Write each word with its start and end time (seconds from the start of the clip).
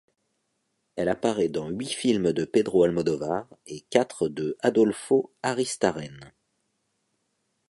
Elle 0.95 1.09
apparaît 1.09 1.47
dans 1.47 1.69
huit 1.69 1.89
films 1.91 2.33
de 2.33 2.43
Pedro 2.43 2.85
Almodóvar 2.85 3.45
et 3.67 3.81
quatre 3.81 4.29
de 4.29 4.57
Adolfo 4.61 5.31
Aristarain. 5.43 6.17